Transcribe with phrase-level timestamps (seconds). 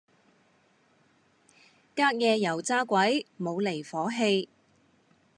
[1.95, 4.49] 隔夜油炸鬼冇離火氣